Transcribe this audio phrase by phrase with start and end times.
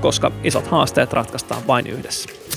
[0.00, 2.49] koska isot haasteet ratkaistaan vain yhdessä.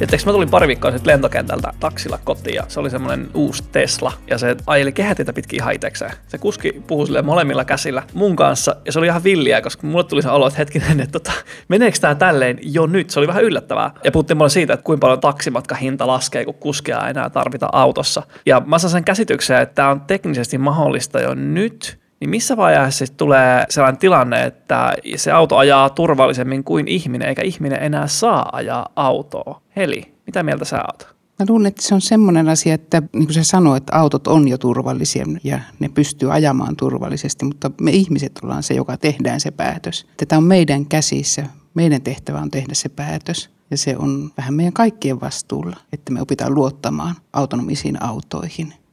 [0.00, 4.12] Ja mä tulin pari viikkoa sitten lentokentältä taksilla kotiin ja se oli semmoinen uusi Tesla
[4.30, 6.12] ja se ajeli kehätietä pitkin haitekseen.
[6.28, 10.04] Se kuski puhui sille molemmilla käsillä mun kanssa ja se oli ihan villiä, koska mulle
[10.04, 11.32] tuli se olo, että hetkinen, että tota,
[11.68, 13.10] meneekö tämä tälleen jo nyt?
[13.10, 13.90] Se oli vähän yllättävää.
[14.04, 17.68] Ja puhuttiin mulle siitä, että kuinka paljon taksimatka hinta laskee, kun kuskia ei enää tarvita
[17.72, 18.22] autossa.
[18.46, 23.06] Ja mä saan sen käsityksen, että tämä on teknisesti mahdollista jo nyt, niin missä vaiheessa
[23.06, 28.48] sitten tulee sellainen tilanne, että se auto ajaa turvallisemmin kuin ihminen, eikä ihminen enää saa
[28.52, 29.62] ajaa autoa?
[29.76, 31.16] Heli, mitä mieltä sä oot?
[31.38, 34.48] Mä luulen, että se on semmoinen asia, että niin kuin sä sanoit, että autot on
[34.48, 39.50] jo turvallisia ja ne pystyy ajamaan turvallisesti, mutta me ihmiset ollaan se, joka tehdään se
[39.50, 40.06] päätös.
[40.28, 44.72] Tämä on meidän käsissä, meidän tehtävä on tehdä se päätös ja se on vähän meidän
[44.72, 48.74] kaikkien vastuulla, että me opitaan luottamaan autonomisiin autoihin–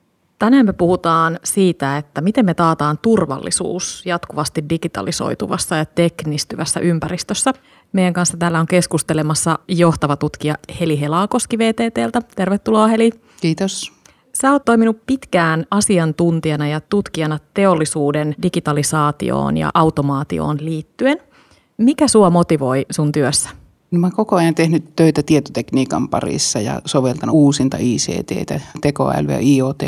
[0.43, 7.53] Tänään me puhutaan siitä, että miten me taataan turvallisuus jatkuvasti digitalisoituvassa ja teknistyvässä ympäristössä.
[7.93, 12.21] Meidän kanssa täällä on keskustelemassa johtava tutkija Heli Helaakoski VTTltä.
[12.35, 13.11] Tervetuloa Heli.
[13.41, 13.93] Kiitos.
[14.33, 21.17] Sä oot toiminut pitkään asiantuntijana ja tutkijana teollisuuden digitalisaatioon ja automaatioon liittyen.
[21.77, 23.62] Mikä sua motivoi sun työssä?
[23.93, 29.83] No mä koko ajan tehnyt töitä tietotekniikan parissa ja soveltanut uusinta ICT, tekoälyä, IoT,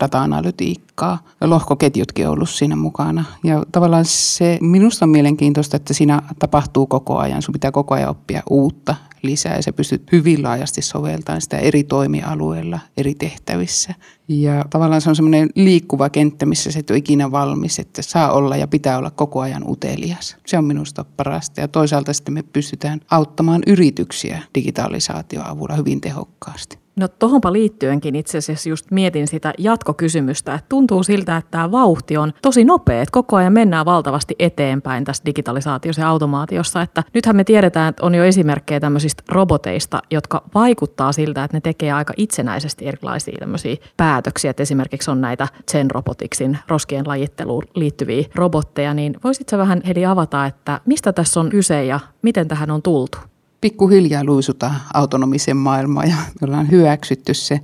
[0.00, 1.18] data-analytiikkaa.
[1.40, 3.24] Lohkoketjutkin on ollut siinä mukana.
[3.44, 7.42] Ja tavallaan se minusta on mielenkiintoista, että siinä tapahtuu koko ajan.
[7.42, 8.94] Sun pitää koko ajan oppia uutta
[9.26, 13.94] lisää ja sä pystyt hyvin laajasti soveltamaan sitä eri toimialueilla, eri tehtävissä.
[14.28, 18.32] Ja tavallaan se on semmoinen liikkuva kenttä, missä se et ole ikinä valmis, että saa
[18.32, 20.36] olla ja pitää olla koko ajan utelias.
[20.46, 26.85] Se on minusta parasta ja toisaalta sitten me pystytään auttamaan yrityksiä digitalisaation avulla hyvin tehokkaasti.
[27.00, 32.16] No tohonpa liittyenkin itse asiassa just mietin sitä jatkokysymystä, että tuntuu siltä, että tämä vauhti
[32.16, 37.36] on tosi nopea, että koko ajan mennään valtavasti eteenpäin tässä digitalisaatiossa ja automaatiossa, että nythän
[37.36, 42.14] me tiedetään, että on jo esimerkkejä tämmöisistä roboteista, jotka vaikuttaa siltä, että ne tekee aika
[42.16, 49.16] itsenäisesti erilaisia tämmöisiä päätöksiä, että esimerkiksi on näitä Zen Roboticsin roskien lajitteluun liittyviä robotteja, niin
[49.24, 53.18] voisitko vähän Heli avata, että mistä tässä on kyse ja miten tähän on tultu?
[53.60, 57.60] Pikkuhiljaa luisuta autonomisen maailmaan ja ollaan hyväksytty se.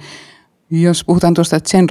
[0.71, 1.87] Jos puhutaan tuosta Zen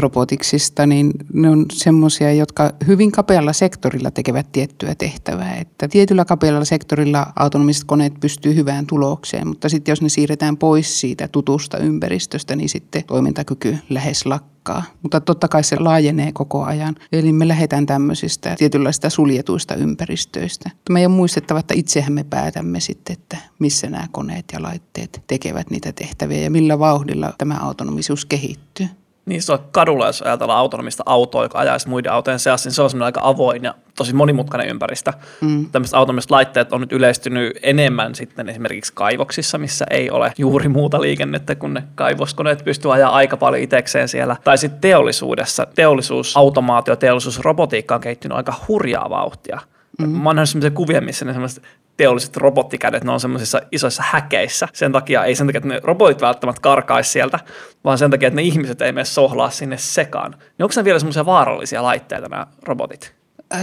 [0.88, 5.56] niin ne on semmoisia, jotka hyvin kapealla sektorilla tekevät tiettyä tehtävää.
[5.56, 11.00] Että tietyllä kapealla sektorilla autonomiset koneet pystyy hyvään tulokseen, mutta sitten jos ne siirretään pois
[11.00, 16.64] siitä tutusta ympäristöstä, niin sitten toimintakyky lähes lakkaa tarkkaa, mutta totta kai se laajenee koko
[16.64, 16.96] ajan.
[17.12, 20.70] Eli me lähdetään tämmöisistä tietynlaisista suljetuista ympäristöistä.
[20.74, 25.24] Mutta meidän on muistettava, että itsehän me päätämme sitten, että missä nämä koneet ja laitteet
[25.28, 28.88] tekevät niitä tehtäviä ja millä vauhdilla tämä autonomisuus kehittyy.
[29.26, 32.82] Niin se on kadulla, jos ajatellaan autonomista autoa, joka ajaisi muiden autojen seassa, niin se
[32.82, 35.14] on semmoinen aika avoin ja tosi monimutkainen ympäristö.
[35.42, 35.70] Mm.
[35.72, 41.02] Tämmöiset autonomiset laitteet on nyt yleistynyt enemmän sitten esimerkiksi kaivoksissa, missä ei ole juuri muuta
[41.02, 44.36] liikennettä, kun ne kaivoskoneet pystyy ajaa aika paljon itsekseen siellä.
[44.44, 49.60] Tai sitten teollisuudessa, teollisuusautomaatio, teollisuusrobotiikka on kehittynyt aika hurjaa vauhtia.
[50.00, 50.10] Mm.
[50.10, 51.64] Mä oon nähnyt sellaisia kuvia, missä ne semmoiset
[51.98, 54.68] teolliset robottikädet, ne on semmoisissa isoissa häkeissä.
[54.74, 57.40] Sen takia, ei sen takia, että ne robotit välttämättä karkaisi sieltä,
[57.84, 60.32] vaan sen takia, että ne ihmiset ei mene sohlaa sinne sekaan.
[60.32, 63.16] Niin onko ne vielä semmoisia vaarallisia laitteita nämä robotit?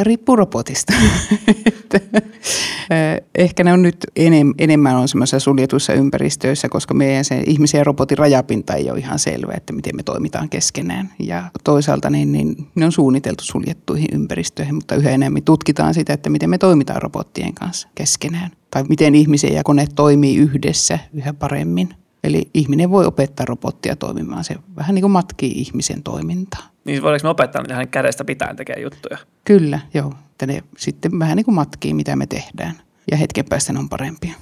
[0.02, 0.92] Riippuu robotista.
[3.34, 7.84] Ehkä ne on nyt enem, enemmän on semmoisissa suljetuissa ympäristöissä, koska meidän se ihmisen ja
[7.84, 11.12] robotin rajapinta ei ole ihan selvä, että miten me toimitaan keskenään.
[11.19, 16.31] Ja toisaalta niin, niin ne on suunniteltu suljettuihin ympäristöihin, mutta yhä enemmän tutkitaan sitä, että
[16.31, 18.50] miten me toimitaan robottien kanssa keskenään.
[18.70, 21.88] Tai miten ihmisiä ja koneet toimii yhdessä yhä paremmin.
[22.25, 24.44] Eli ihminen voi opettaa robottia toimimaan.
[24.44, 26.62] Se vähän niin kuin matkii ihmisen toimintaa.
[26.85, 29.19] Niin voidaanko me opettaa niitä hänen kädestä pitäen tekee juttuja?
[29.44, 30.12] Kyllä, joo.
[30.31, 32.75] Että ne sitten vähän niin kuin matkii, mitä me tehdään.
[33.11, 34.35] Ja hetken päästä ne on parempia.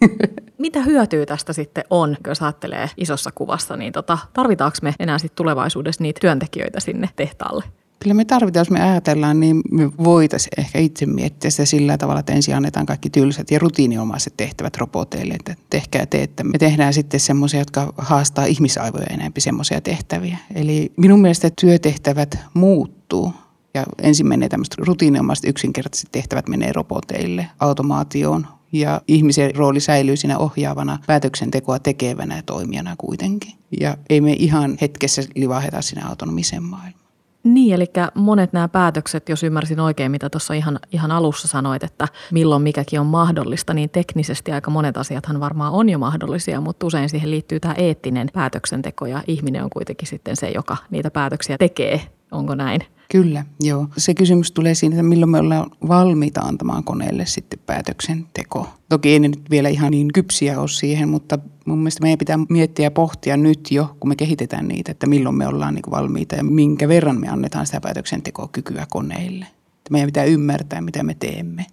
[0.58, 5.36] Mitä hyötyä tästä sitten on, jos ajattelee isossa kuvassa, niin tota, tarvitaanko me enää sitten
[5.36, 7.64] tulevaisuudessa niitä työntekijöitä sinne tehtaalle?
[8.02, 12.20] Kyllä me tarvitaan, jos me ajatellaan, niin me voitaisiin ehkä itse miettiä sitä sillä tavalla,
[12.20, 16.94] että ensin annetaan kaikki tylsät ja rutiiniomaiset tehtävät roboteille, että tehkää te, että me tehdään
[16.94, 20.38] sitten semmoisia, jotka haastaa ihmisaivoja enemmän semmoisia tehtäviä.
[20.54, 23.32] Eli minun mielestä työtehtävät muuttuu
[23.74, 30.38] Ja ensin menee tämmöiset rutiininomaiset yksinkertaiset tehtävät menee roboteille, automaatioon, ja ihmisen rooli säilyy siinä
[30.38, 33.52] ohjaavana päätöksentekoa tekevänä ja toimijana kuitenkin.
[33.80, 36.99] Ja ei me ihan hetkessä livaheta sinne autonomiseen maailmaan.
[37.44, 42.08] Niin, eli monet nämä päätökset, jos ymmärsin oikein, mitä tuossa ihan, ihan alussa sanoit, että
[42.32, 47.08] milloin mikäkin on mahdollista, niin teknisesti aika monet asiathan varmaan on jo mahdollisia, mutta usein
[47.08, 52.19] siihen liittyy tämä eettinen päätöksenteko ja ihminen on kuitenkin sitten se, joka niitä päätöksiä tekee.
[52.30, 52.80] Onko näin?
[53.10, 53.88] Kyllä, joo.
[53.96, 58.68] Se kysymys tulee siinä, että milloin me ollaan valmiita antamaan koneelle sitten päätöksenteko.
[58.88, 62.38] Toki ei ne nyt vielä ihan niin kypsiä ole siihen, mutta mun mielestä meidän pitää
[62.48, 66.36] miettiä ja pohtia nyt jo, kun me kehitetään niitä, että milloin me ollaan niin valmiita
[66.36, 69.46] ja minkä verran me annetaan sitä päätöksentekokykyä koneille.
[69.90, 71.66] Meidän pitää ymmärtää, mitä me teemme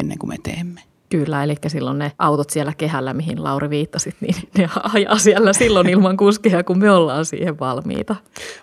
[0.00, 0.80] ennen kuin me teemme.
[1.12, 5.88] Kyllä, eli silloin ne autot siellä kehällä, mihin Lauri viittasit, niin ne ajaa siellä silloin
[5.88, 8.16] ilman kuskia, kun me ollaan siihen valmiita.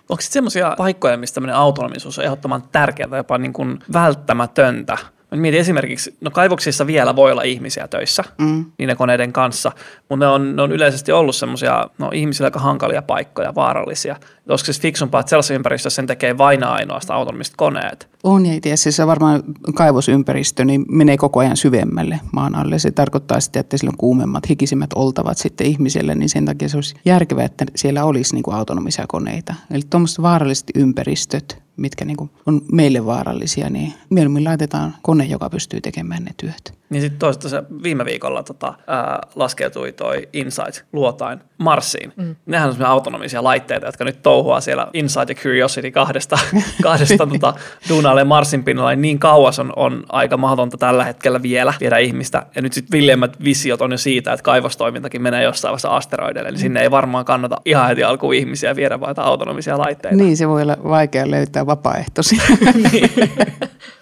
[0.08, 4.98] Onko sitten semmoisia paikkoja, missä tämmöinen autonomisuus on ehdottoman tärkeää, jopa niin kuin välttämätöntä?
[5.34, 8.64] Mietin esimerkiksi, no kaivoksissa vielä voi olla ihmisiä töissä mm.
[8.78, 9.72] niiden koneiden kanssa,
[10.08, 14.16] mutta ne on, ne on yleisesti ollut semmoisia no, ihmisille aika hankalia paikkoja, vaarallisia.
[14.48, 18.08] Olisiko siis fiksumpaa, että sellaisessa ympäristössä sen tekee vain ainoastaan autonomiset koneet?
[18.24, 19.42] On ja itse asiassa varmaan
[19.74, 22.78] kaivosympäristö niin menee koko ajan syvemmälle maan alle.
[22.78, 26.76] Se tarkoittaa sitä, että sillä on kuumemmat, hikisimmät oltavat sitten ihmiselle, niin sen takia se
[26.76, 29.54] olisi järkevää, että siellä olisi niin kuin autonomisia koneita.
[29.70, 35.50] Eli tuommoiset vaaralliset ympäristöt, mitkä niin kuin on meille vaarallisia, niin mieluummin laitetaan kone, joka
[35.50, 36.79] pystyy tekemään ne työt.
[36.90, 42.12] Niin sitten toista se viime viikolla tota, ää, laskeutui toi Insight luotain Marsiin.
[42.16, 42.36] Mm.
[42.46, 46.38] Nehän on autonomisia laitteita, jotka nyt touhuaa siellä Insight ja Curiosity kahdesta,
[46.82, 47.54] kahdesta tota,
[47.88, 48.94] duunaalle Marsin pinnalla.
[48.94, 52.46] Niin kauas on, on aika mahdotonta tällä hetkellä vielä viedä ihmistä.
[52.54, 56.50] Ja nyt sitten villemmät visiot on jo siitä, että kaivostoimintakin menee jossain vaiheessa asteroideille.
[56.50, 56.62] Niin mm.
[56.62, 60.16] sinne ei varmaan kannata ihan heti alkuun ihmisiä viedä, vaan autonomisia laitteita.
[60.16, 62.42] Niin, se voi olla vaikea löytää vapaaehtoisia.
[62.92, 63.10] niin.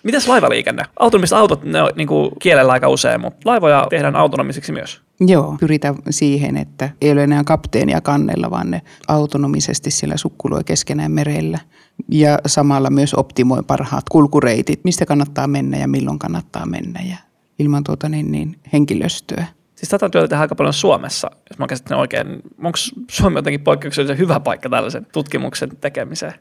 [0.02, 0.82] Mitäs laivaliikenne?
[0.98, 5.00] Autonomiset autot, ne on niin kuin kielellä aika usein, mutta laivoja tehdään autonomisiksi myös.
[5.20, 11.12] Joo, pyritään siihen, että ei ole enää kapteenia kannella, vaan ne autonomisesti siellä sukkuloi keskenään
[11.12, 11.58] merellä.
[12.10, 17.16] Ja samalla myös optimoi parhaat kulkureitit, mistä kannattaa mennä ja milloin kannattaa mennä ja
[17.58, 19.46] ilman tuota niin, niin henkilöstöä.
[19.74, 22.42] Siis tätä työtä tehdään aika paljon Suomessa, jos mä käsittelen oikein.
[22.64, 22.78] Onko
[23.10, 26.34] Suomi jotenkin poikkeuksellisen hyvä paikka tällaisen tutkimuksen tekemiseen?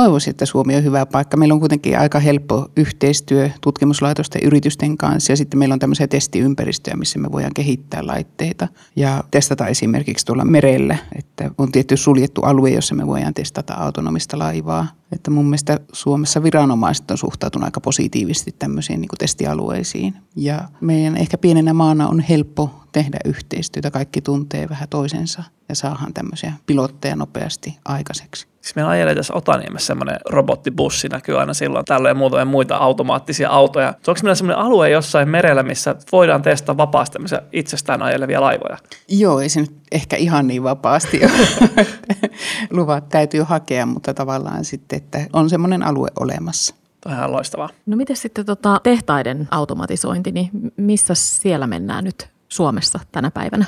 [0.00, 1.36] Toivoisin, että Suomi on hyvä paikka.
[1.36, 6.96] Meillä on kuitenkin aika helppo yhteistyö tutkimuslaitosten yritysten kanssa ja sitten meillä on tämmöisiä testiympäristöjä,
[6.96, 12.70] missä me voidaan kehittää laitteita ja testata esimerkiksi tuolla merellä, että on tietty suljettu alue,
[12.70, 14.86] jossa me voidaan testata autonomista laivaa.
[15.12, 20.14] Että mun mielestä Suomessa viranomaiset on suhtautunut aika positiivisesti tämmöisiin niin testialueisiin.
[20.36, 26.14] Ja meidän ehkä pienenä maana on helppo tehdä yhteistyötä, kaikki tuntee vähän toisensa ja saahan
[26.14, 28.46] tämmöisiä pilotteja nopeasti aikaiseksi.
[28.60, 33.94] Siis meillä ajelee tässä Otaniemessä semmoinen robottibussi, näkyy aina silloin tällöin muutamia muita automaattisia autoja.
[34.02, 38.78] Se onko meillä semmoinen alue jossain merellä, missä voidaan testata vapaasti tämmöisiä itsestään ajelevia laivoja?
[39.08, 41.86] Joo, ei se nyt ehkä ihan niin vapaasti ole.
[42.70, 46.74] Luvat täytyy hakea, mutta tavallaan sitten, että on semmoinen alue olemassa.
[47.00, 47.68] Tämä on ihan loistavaa.
[47.86, 53.64] No miten sitten tota tehtaiden automatisointi, niin missä siellä mennään nyt Suomessa tänä päivänä?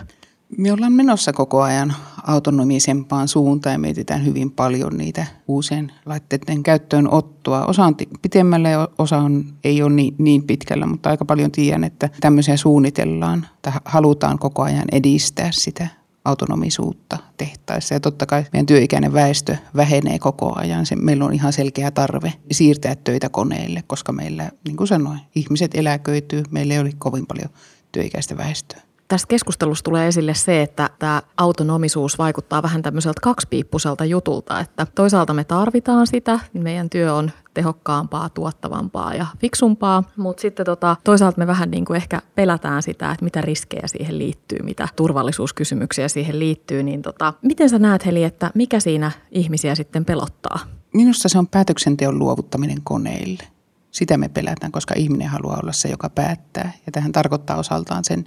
[0.58, 1.94] Me ollaan menossa koko ajan
[2.26, 7.66] autonomisempaan suuntaan ja mietitään hyvin paljon niitä uusien laitteiden käyttöönottoa.
[7.66, 11.84] Osa on pitemmällä ja osa on, ei ole niin, niin pitkällä, mutta aika paljon tiedän,
[11.84, 15.88] että tämmöisiä suunnitellaan tai halutaan koko ajan edistää sitä
[16.24, 17.94] autonomisuutta tehtaissa.
[17.94, 20.86] Ja totta kai meidän työikäinen väestö vähenee koko ajan.
[20.86, 25.74] Se, meillä on ihan selkeä tarve siirtää töitä koneille, koska meillä, niin kuin sanoin, ihmiset
[25.74, 26.42] eläköityy.
[26.50, 27.50] Meillä ei ole kovin paljon
[27.98, 28.80] työikäistä väestöä.
[29.08, 35.34] Tästä keskustelusta tulee esille se, että tämä autonomisuus vaikuttaa vähän tämmöiseltä kaksipiippuselta jutulta, että toisaalta
[35.34, 41.38] me tarvitaan sitä, niin meidän työ on tehokkaampaa, tuottavampaa ja fiksumpaa, mutta sitten tota, toisaalta
[41.38, 46.38] me vähän niin kuin ehkä pelätään sitä, että mitä riskejä siihen liittyy, mitä turvallisuuskysymyksiä siihen
[46.38, 50.58] liittyy, niin tota, miten sä näet Heli, että mikä siinä ihmisiä sitten pelottaa?
[50.94, 53.57] Minusta se on päätöksenteon luovuttaminen koneille.
[53.90, 56.72] Sitä me pelätään, koska ihminen haluaa olla se, joka päättää.
[56.86, 58.24] Ja tähän tarkoittaa osaltaan sen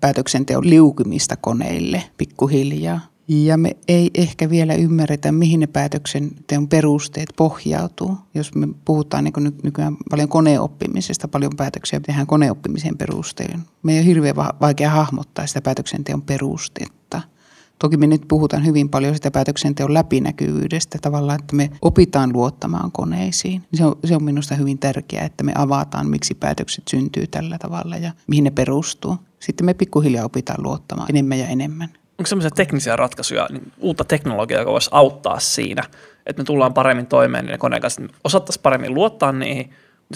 [0.00, 3.00] päätöksenteon liukymista koneille pikkuhiljaa.
[3.28, 8.16] Ja me ei ehkä vielä ymmärretä, mihin ne päätöksenteon perusteet pohjautuu.
[8.34, 13.58] Jos me puhutaan niin nykyään paljon koneoppimisesta, paljon päätöksiä tehdään koneoppimisen perusteella.
[13.82, 17.22] Me ei ole hirveän vaikea hahmottaa sitä päätöksenteon perustetta–
[17.78, 23.62] Toki me nyt puhutaan hyvin paljon sitä päätöksenteon läpinäkyvyydestä tavallaan, että me opitaan luottamaan koneisiin.
[23.74, 27.96] Se on, se on minusta hyvin tärkeää, että me avataan, miksi päätökset syntyy tällä tavalla
[27.96, 29.16] ja mihin ne perustuu.
[29.40, 31.88] Sitten me pikkuhiljaa opitaan luottamaan enemmän ja enemmän.
[32.18, 35.82] onko semmoisia teknisiä ratkaisuja, niin uutta teknologiaa, joka voisi auttaa siinä,
[36.26, 39.70] että me tullaan paremmin toimeen niiden koneen kanssa, että osattaisiin paremmin luottaa niihin,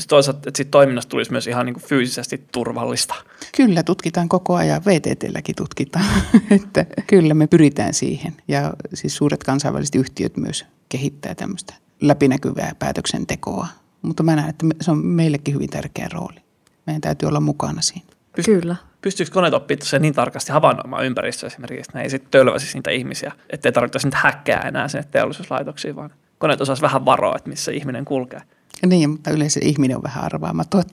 [0.07, 3.14] toisaalta, että siitä toiminnasta tulisi myös ihan niin kuin fyysisesti turvallista.
[3.57, 4.85] Kyllä, tutkitaan koko ajan.
[4.85, 6.05] VTTlläkin tutkitaan.
[6.50, 8.37] että kyllä me pyritään siihen.
[8.49, 13.67] Ja siis suuret kansainväliset yhtiöt myös kehittää tämmöistä läpinäkyvää päätöksentekoa.
[14.02, 16.40] Mutta mä näen, että se on meillekin hyvin tärkeä rooli.
[16.87, 18.07] Meidän täytyy olla mukana siinä.
[18.38, 18.76] Pyst- Kyllä.
[19.00, 22.90] Pystyykö koneet oppimaan se niin tarkasti havainnoimaan ympäristöä esimerkiksi, että ne ei sitten tölväsisi niitä
[22.90, 27.73] ihmisiä, ettei tarvitsisi niitä häkkää enää sinne teollisuuslaitoksiin, vaan koneet osaisi vähän varoa, että missä
[27.73, 28.40] ihminen kulkee.
[28.87, 30.85] Niin, mutta yleensä ihminen on vähän arvaamaton.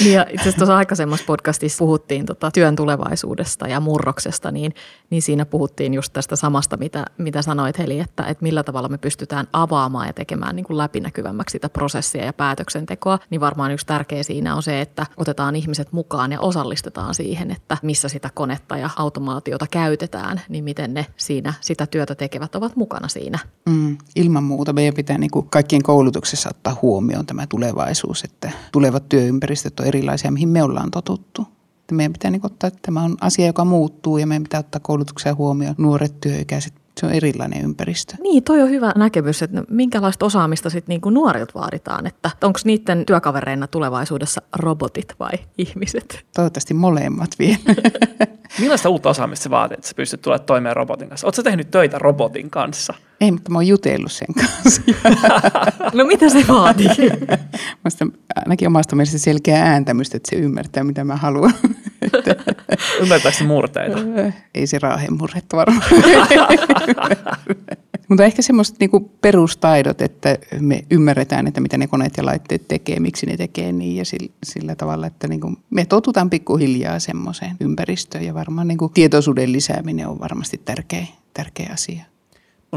[0.00, 4.74] niin ja itse asiassa tuossa aikaisemmassa podcastissa puhuttiin tota työn tulevaisuudesta ja murroksesta, niin,
[5.10, 8.98] niin siinä puhuttiin just tästä samasta, mitä, mitä sanoit Heli, että, että millä tavalla me
[8.98, 13.18] pystytään avaamaan ja tekemään niin kuin läpinäkyvämmäksi sitä prosessia ja päätöksentekoa.
[13.30, 17.76] Niin varmaan yksi tärkeä siinä on se, että otetaan ihmiset mukaan ja osallistetaan siihen, että
[17.82, 23.08] missä sitä konetta ja automaatiota käytetään, niin miten ne siinä sitä työtä tekevät ovat mukana
[23.08, 23.38] siinä.
[23.68, 29.08] Mm, ilman muuta meidän pitää niin kuin kaikkien koulutuksessa ottaa huomioon tämä tulevaisuus, että tulevat
[29.08, 31.46] työympäristöt on erilaisia, mihin me ollaan totuttu.
[31.92, 35.34] Meidän pitää niin ottaa, että tämä on asia, joka muuttuu ja meidän pitää ottaa koulutuksia
[35.34, 38.14] huomioon nuoret työikäiset se on erilainen ympäristö.
[38.22, 43.06] Niin, toi on hyvä näkemys, että minkälaista osaamista sitten niinku nuorilta vaaditaan, että onko niiden
[43.06, 46.26] työkavereina tulevaisuudessa robotit vai ihmiset?
[46.34, 47.58] Toivottavasti molemmat vielä.
[48.60, 51.26] Millaista uutta osaamista se vaatii, että sä pystyt tulemaan toimeen robotin kanssa?
[51.26, 52.94] Oletko tehnyt töitä robotin kanssa?
[53.20, 54.82] Ei, mutta mä oon jutellut sen kanssa.
[55.94, 56.88] no mitä se vaatii?
[57.84, 61.54] Musta ainakin omasta mielestä selkeä ääntämystä, että se ymmärtää, mitä mä haluan.
[63.02, 63.98] Ymmärtääkö se murteita?
[64.54, 65.90] Ei se raahen murretta varmaan.
[68.08, 73.00] Mutta ehkä semmoiset niinku perustaidot, että me ymmärretään, että mitä ne koneet ja laitteet tekee,
[73.00, 78.24] miksi ne tekee niin ja sillä, sillä tavalla, että niinku me totutaan pikkuhiljaa semmoiseen ympäristöön
[78.24, 82.04] ja varmaan niinku tietoisuuden lisääminen on varmasti tärkeä, tärkeä asia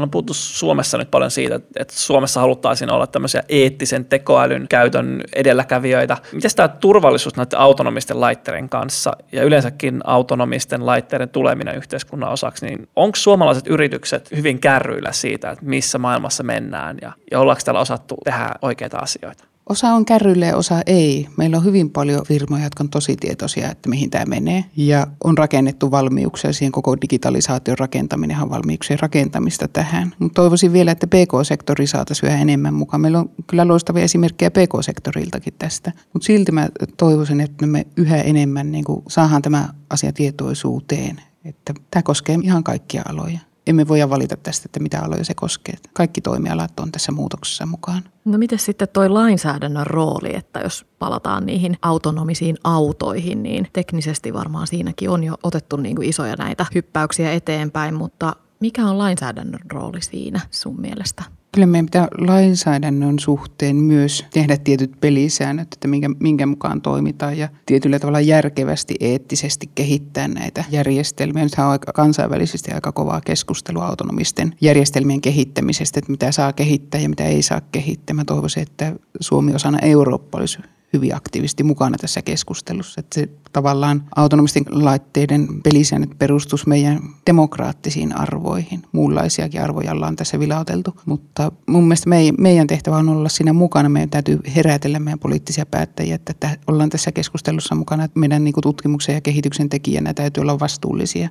[0.02, 6.16] on puhuttu Suomessa nyt paljon siitä, että Suomessa haluttaisiin olla tämmöisiä eettisen tekoälyn käytön edelläkävijöitä.
[6.32, 12.88] Miten tämä turvallisuus näiden autonomisten laitteiden kanssa ja yleensäkin autonomisten laitteiden tuleminen yhteiskunnan osaksi, niin
[12.96, 18.16] onko suomalaiset yritykset hyvin kärryillä siitä, että missä maailmassa mennään ja, ja ollaanko täällä osattu
[18.24, 19.47] tehdä oikeita asioita?
[19.68, 21.28] Osa on kärryillä ja osa ei.
[21.36, 24.64] Meillä on hyvin paljon firmoja, jotka on tosi tietoisia, että mihin tämä menee.
[24.76, 30.14] Ja on rakennettu valmiuksia siihen koko digitalisaation rakentaminen on valmiuksien rakentamista tähän.
[30.18, 33.00] Mutta toivoisin vielä, että PK-sektori saataisiin yhä enemmän mukaan.
[33.00, 35.92] Meillä on kyllä loistavia esimerkkejä PK-sektoriltakin tästä.
[36.12, 41.20] Mutta silti mä toivoisin, että me yhä enemmän niin saadaan tämä asia tietoisuuteen.
[41.44, 45.74] Että tämä koskee ihan kaikkia aloja emme voi valita tästä, että mitä aloja se koskee.
[45.92, 48.02] Kaikki toimialat on tässä muutoksessa mukaan.
[48.24, 54.66] No miten sitten tuo lainsäädännön rooli, että jos palataan niihin autonomisiin autoihin, niin teknisesti varmaan
[54.66, 60.02] siinäkin on jo otettu niin kuin isoja näitä hyppäyksiä eteenpäin, mutta mikä on lainsäädännön rooli
[60.02, 61.37] siinä sun mielestä?
[61.52, 67.48] Kyllä meidän pitää lainsäädännön suhteen myös tehdä tietyt pelisäännöt, että minkä, minkä mukaan toimitaan ja
[67.66, 71.44] tietyllä tavalla järkevästi, eettisesti kehittää näitä järjestelmiä.
[71.44, 77.08] Nythän on aika kansainvälisesti aika kovaa keskustelua autonomisten järjestelmien kehittämisestä, että mitä saa kehittää ja
[77.08, 78.14] mitä ei saa kehittää.
[78.14, 80.58] Mä toivoisin, että Suomi osana Eurooppa olisi
[80.92, 83.00] hyvin aktiivisesti mukana tässä keskustelussa.
[83.00, 88.82] Että se tavallaan autonomisten laitteiden pelisäännöt perustus meidän demokraattisiin arvoihin.
[88.92, 93.88] Muunlaisiakin arvoja ollaan tässä vilauteltu, mutta mun mielestä meidän tehtävä on olla siinä mukana.
[93.88, 98.04] Meidän täytyy herätellä meidän poliittisia päättäjiä, että ollaan tässä keskustelussa mukana.
[98.04, 101.28] Että meidän niin tutkimuksen ja kehityksen tekijänä täytyy olla vastuullisia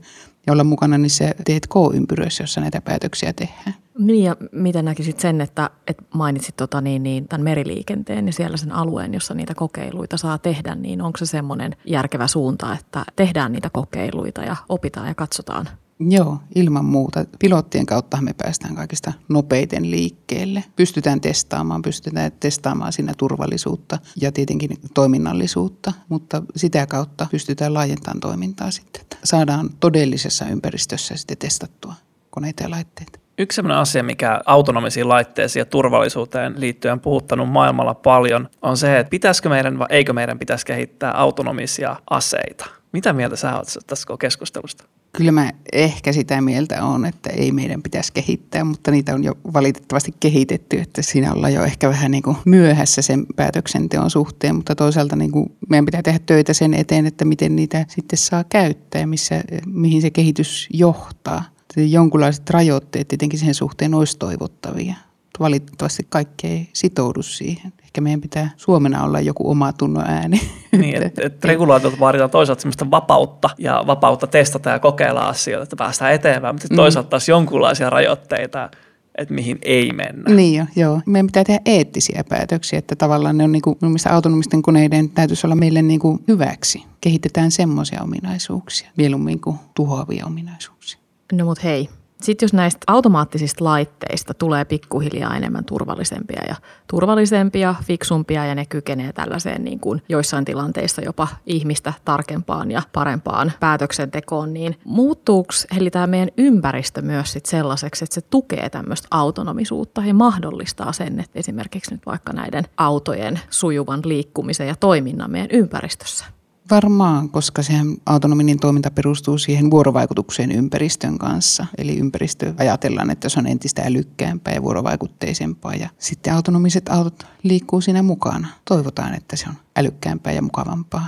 [0.47, 3.73] ja olla mukana niissä T&K-ympyröissä, jossa näitä päätöksiä tehdään.
[3.99, 8.57] Niin ja miten näkisit sen, että, että mainitsit tota, niin, niin, tämän meriliikenteen ja siellä
[8.57, 13.51] sen alueen, jossa niitä kokeiluita saa tehdä, niin onko se semmoinen järkevä suunta, että tehdään
[13.51, 15.69] niitä kokeiluita ja opitaan ja katsotaan?
[15.99, 17.25] Joo, ilman muuta.
[17.39, 20.63] Pilottien kautta me päästään kaikista nopeiten liikkeelle.
[20.75, 28.71] Pystytään testaamaan, pystytään testaamaan siinä turvallisuutta ja tietenkin toiminnallisuutta, mutta sitä kautta pystytään laajentamaan toimintaa
[28.71, 29.05] sitten.
[29.23, 31.93] Saadaan todellisessa ympäristössä sitten testattua
[32.29, 33.19] koneita ja laitteita.
[33.37, 38.99] Yksi sellainen asia, mikä autonomisiin laitteisiin ja turvallisuuteen liittyen on puhuttanut maailmalla paljon, on se,
[38.99, 42.65] että pitäisikö meidän vai eikö meidän pitäisi kehittää autonomisia aseita.
[42.91, 44.83] Mitä mieltä sä oot tästä keskustelusta?
[45.13, 49.37] Kyllä mä ehkä sitä mieltä on, että ei meidän pitäisi kehittää, mutta niitä on jo
[49.53, 54.75] valitettavasti kehitetty, että siinä ollaan jo ehkä vähän niin kuin myöhässä sen päätöksenteon suhteen, mutta
[54.75, 59.01] toisaalta niin kuin meidän pitää tehdä töitä sen eteen, että miten niitä sitten saa käyttää
[59.01, 61.43] ja missä, mihin se kehitys johtaa
[61.77, 64.95] jonkunlaiset rajoitteet tietenkin sen suhteen olisi toivottavia.
[65.39, 67.73] Valitettavasti kaikki ei sitoudu siihen.
[67.97, 70.41] Ehkä meidän pitää Suomena olla joku oma tunnon ääni.
[70.77, 75.75] Niin, että et regulaatiot vaaditaan toisaalta sellaista vapautta ja vapautta testata ja kokeilla asioita, että
[75.75, 76.75] päästään eteenpäin, mutta mm.
[76.75, 78.69] toisaalta taas jonkunlaisia rajoitteita,
[79.17, 80.35] että mihin ei mennä.
[80.35, 81.01] Niin jo, joo.
[81.05, 83.77] Meidän pitää tehdä eettisiä päätöksiä, että tavallaan ne on niin kuin,
[84.11, 86.83] autonomisten koneiden täytyisi olla meille niin kuin hyväksi.
[87.01, 90.99] Kehitetään semmoisia ominaisuuksia, mieluummin kuin tuhoavia ominaisuuksia.
[91.33, 91.89] No mut hei,
[92.21, 96.55] sitten jos näistä automaattisista laitteista tulee pikkuhiljaa enemmän turvallisempia ja
[96.89, 103.51] turvallisempia, fiksumpia ja ne kykenee tällaiseen niin kuin joissain tilanteissa jopa ihmistä tarkempaan ja parempaan
[103.59, 110.01] päätöksentekoon, niin muuttuuko eli tämä meidän ympäristö myös sit sellaiseksi, että se tukee tämmöistä autonomisuutta
[110.05, 116.36] ja mahdollistaa sen, että esimerkiksi nyt vaikka näiden autojen sujuvan liikkumisen ja toiminnan meidän ympäristössä?
[116.71, 117.73] Varmaan, koska se
[118.05, 121.65] autonominen toiminta perustuu siihen vuorovaikutukseen ympäristön kanssa.
[121.77, 125.75] Eli ympäristö ajatellaan, että se on entistä älykkäämpää ja vuorovaikutteisempaa.
[125.75, 128.47] Ja sitten autonomiset autot liikkuu siinä mukana.
[128.65, 131.07] Toivotaan, että se on älykkäämpää ja mukavampaa.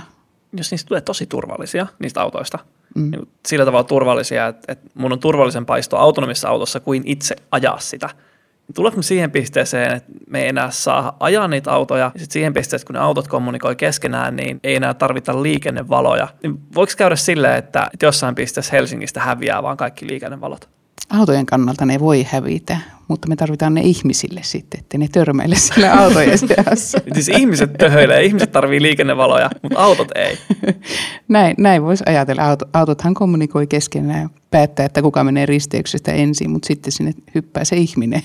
[0.52, 2.58] Jos niistä tulee tosi turvallisia, niistä autoista,
[2.94, 3.10] mm.
[3.10, 7.78] niin sillä tavalla turvallisia, että, että mun on turvallisempaa istua autonomisessa autossa kuin itse ajaa
[7.78, 8.10] sitä–
[8.74, 12.54] Tuleeko me siihen pisteeseen, että me ei enää saa ajaa niitä autoja, ja sitten siihen
[12.54, 16.28] pisteeseen, kun ne autot kommunikoi keskenään, niin ei enää tarvita liikennevaloja.
[16.42, 20.79] Niin voiko käydä silleen, että jossain pisteessä Helsingistä häviää vaan kaikki liikennevalot?
[21.10, 22.76] Autojen kannalta ne voi hävitä,
[23.08, 26.98] mutta me tarvitaan ne ihmisille sitten, että ne törmäile sillä autojen seassa.
[27.14, 30.38] siis ihmiset töhöilee, ihmiset tarvii liikennevaloja, mutta autot ei.
[31.28, 32.42] näin, näin voisi ajatella.
[32.42, 37.64] Auto, autothan kommunikoi keskenään ja päättää, että kuka menee risteyksestä ensin, mutta sitten sinne hyppää
[37.64, 38.22] se ihminen.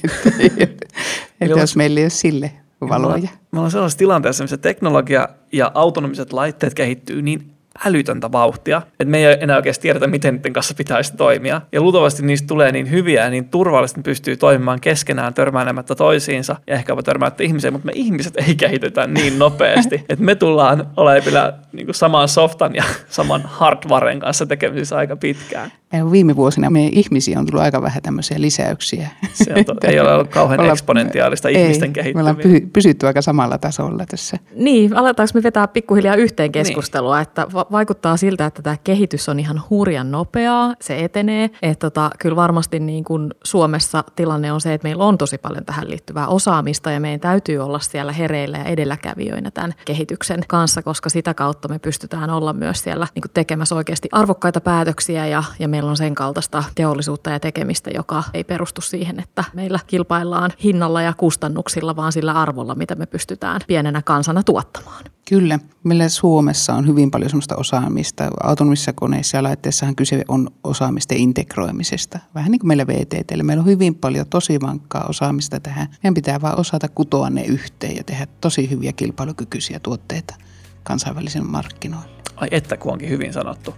[1.41, 2.51] että jos meillä ei ole sille
[2.81, 3.29] valoja.
[3.51, 7.54] Me ollaan sellaisessa tilanteessa, missä teknologia ja autonomiset laitteet kehittyy niin
[7.85, 11.61] älytöntä vauhtia, että me ei enää oikeasti tiedetä, miten niiden kanssa pitäisi toimia.
[11.71, 16.75] Ja luultavasti niistä tulee niin hyviä ja niin turvallisesti pystyy toimimaan keskenään törmäämättä toisiinsa ja
[16.75, 21.53] ehkä tehmättä ihmiseen, mutta me ihmiset ei kehitetä niin nopeasti, että me tullaan olemaan vielä
[21.71, 25.71] niin saman softan ja saman hardwaren kanssa tekemisissä aika pitkään.
[25.95, 29.09] Ja viime vuosina meidän ihmisiä on tullut aika vähän tämmöisiä lisäyksiä.
[29.33, 32.33] Se on to, ei ole ollut kauhean olla, eksponentiaalista ei, ihmisten kehittymistä.
[32.33, 34.37] Me ollaan pysytty aika samalla tasolla tässä.
[34.55, 37.21] Niin, aletaanko me vetää pikkuhiljaa yhteen keskustelua, niin.
[37.21, 41.49] että vaikuttaa siltä, että tämä kehitys on ihan hurjan nopeaa, se etenee.
[41.61, 45.65] Että tota, kyllä varmasti niin kuin Suomessa tilanne on se, että meillä on tosi paljon
[45.65, 51.09] tähän liittyvää osaamista ja meidän täytyy olla siellä hereillä ja edelläkävijöinä tämän kehityksen kanssa, koska
[51.09, 55.67] sitä kautta me pystytään olla myös siellä niin kuin tekemässä oikeasti arvokkaita päätöksiä ja, ja
[55.67, 61.01] meillä on sen kaltaista teollisuutta ja tekemistä, joka ei perustu siihen, että meillä kilpaillaan hinnalla
[61.01, 65.03] ja kustannuksilla, vaan sillä arvolla, mitä me pystytään pienenä kansana tuottamaan.
[65.29, 65.59] Kyllä.
[65.83, 68.29] Meillä Suomessa on hyvin paljon sellaista osaamista.
[68.43, 72.19] Autonomisissa koneissa ja laitteissahan kyse on osaamisten integroimisesta.
[72.35, 73.43] Vähän niin kuin meillä VTT.
[73.43, 75.87] Meillä on hyvin paljon tosi vankkaa osaamista tähän.
[76.03, 80.35] Meidän pitää vaan osata kutoa ne yhteen ja tehdä tosi hyviä kilpailukykyisiä tuotteita
[80.83, 82.15] kansainvälisen markkinoille.
[82.35, 83.75] Ai että kun onkin hyvin sanottu.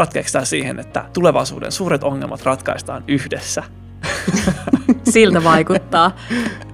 [0.00, 3.62] Ratkeeko tämä siihen, että tulevaisuuden suuret ongelmat ratkaistaan yhdessä?
[5.12, 6.16] Siltä vaikuttaa.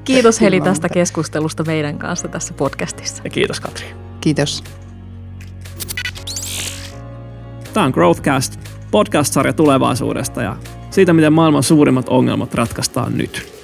[0.05, 3.23] Kiitos Heli tästä keskustelusta meidän kanssa tässä podcastissa.
[3.25, 3.87] Ja kiitos Katri.
[4.21, 4.65] Kiitos.
[7.73, 8.61] Tämä on Growthcast,
[8.91, 10.57] podcast-sarja tulevaisuudesta ja
[10.91, 13.56] siitä, miten maailman suurimmat ongelmat ratkaistaan nyt.